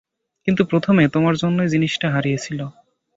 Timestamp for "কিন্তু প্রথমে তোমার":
0.47-1.35